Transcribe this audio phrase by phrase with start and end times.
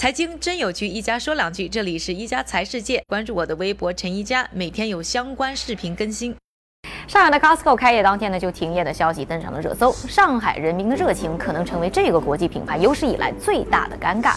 [0.00, 1.68] 财经真有趣，一家说两句。
[1.68, 6.34] 这里是一家财世界，关注我的微博陈一家，每天有相关视频更新。
[7.06, 9.92] 上海的 Costco 开业当天呢，就停业的消息登上了热搜。
[9.92, 14.36] 上海人民的热情可能成为这个国际品牌有史以来最大的尴尬。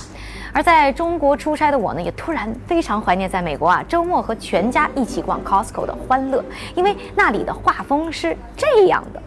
[0.51, 6.43] 而在中国出差的我呢，也突然非常怀念在美国啊周末和全家一起逛 Costco 的欢乐，
[6.75, 9.23] 因为那里的画风是这样的。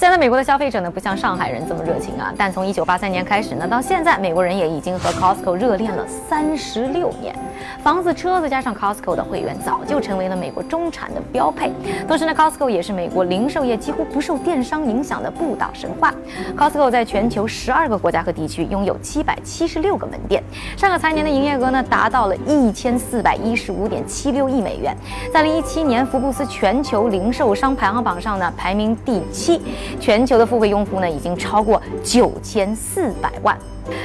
[0.00, 7.36] 现在美国的消费者呢不像上海人这么热情啊，但从一九八三年开始呢，到现在，美国人也已经和 Costco 热恋了三十六年。
[7.82, 11.72] 房子、车子加上 Costco 的会员，早就成为了美国中产的标配。
[12.06, 16.12] 同时呢，Costco 也是美国零售业几乎不受电商影响的不倒神话。
[16.56, 20.42] Costco 在全球十二个国家和地区拥有七百七十六个门店，
[20.76, 24.96] 上个财年的营业额呢达到了一千四百一十五点七六亿美元，
[25.32, 29.60] 在二零一七年福布斯全球零售商排行榜上呢排名第七，
[29.98, 33.56] 全球的付费用户呢已经超过九千四百万。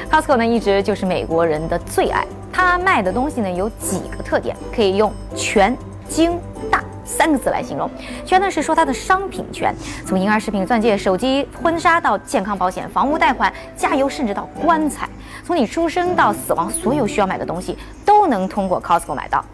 [0.10, 2.26] Costco 呢一直就是美国人的最爱。
[2.56, 6.40] 他卖的东西呢有几个特点，可以用全、精、
[6.72, 7.92] 大三个字来形容。
[8.26, 15.10] 全呢是说它的商品全，从婴儿食品、钻戒、手机、婚纱到健康保险、房屋贷款、加油，甚至到棺材，
[15.46, 17.78] 从你出生到死亡，所有需要买的东西
[18.26, 19.46] 不能通过 Costco 买到。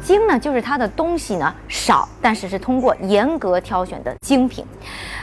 [0.00, 4.64] 精呢就是它的东西呢少，但是是通过严格挑选的精品，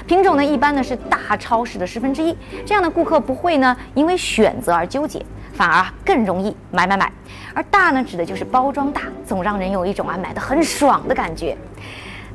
[0.06, 2.36] 品种呢一般呢是大超市的十分之一，
[2.66, 5.26] 这样的顾客不会呢因为选择而纠结。
[5.54, 7.12] 反而更容易买买买，
[7.54, 11.58] 而大呢指的就是包装大，总让人有一种啊买的很爽的感觉。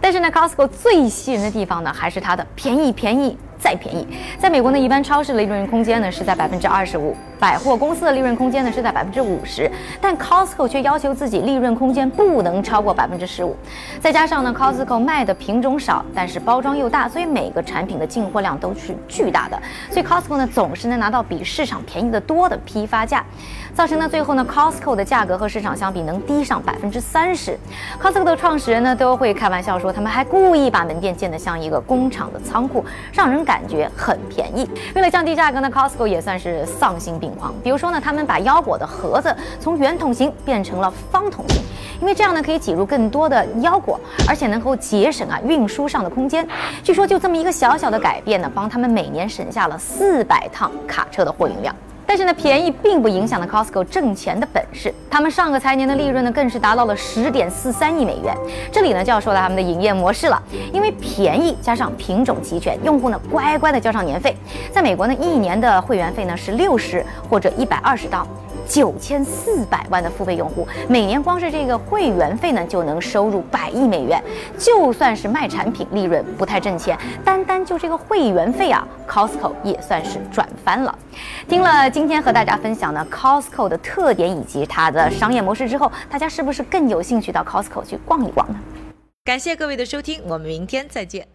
[0.01, 3.37] 但是呢，Costco 最吸引人的地方呢，还是它的便宜便宜。
[3.63, 4.05] 再便宜，
[4.41, 13.55] 在美国呢，一般超市的利润空间呢是在百分之二十五，百货公司的利润空间呢是在百分之五十，但 Costco 却要求自己利润空间不能超过百分之十五。
[14.01, 19.57] 再加上呢，Costco 卖的品种少，但是包装又大，所以每个产品的进货量都是巨大的，
[19.93, 23.25] 所以 Costco 呢总是能拿到比市场便宜的多的批发价，
[23.73, 27.57] 造成呢最后呢 Costco 的价格和市场相比能低上百分之三十。
[28.03, 33.52] Costco 的创始人呢都会开玩笑说，他们还故意把门店建得像一个工厂的仓库，让人感。
[33.53, 34.67] 感觉很便宜。
[34.95, 37.53] 为了降低价格呢，Costco 也算是丧心病狂。
[37.63, 41.63] 比如说呢，他们把腰果的盒子从圆筒形变成了方筒形，
[42.01, 46.49] 因为这样呢可以挤入更多的腰果，而且能够节省啊运输上的空间。
[46.83, 51.77] 据说就这么一个小小的改变呢，帮他们每年省下了四百趟卡车的货运量。
[52.13, 54.93] 但是呢，便宜并不影响了 Costco 挣钱的本事。
[55.11, 58.37] 他们上个财年的利润呢，更是达到了十点四三亿美元。
[58.71, 60.39] 这里呢，就要说到他们的营业模式了。
[60.75, 64.37] 因为便宜加上品种齐全，用户呢乖乖的交上年费。
[64.71, 68.27] 在美国呢，一年的会员费呢是六十或者一百二十刀。
[68.69, 74.23] 九千四百万的付费用户，每年光是这个会员费呢，就能收入百亿美元。
[74.59, 80.99] 就算是卖产品，利润不太挣钱，单单就这个会员费啊，Costco 也算是赚翻了。
[81.49, 88.59] 听了今天和大家分享的 Costco 的特点以及它的商业模式之后，大家是不是更有兴趣到 Costco 去逛一逛呢？
[89.25, 91.27] 感谢各位的收听，我们明天再见。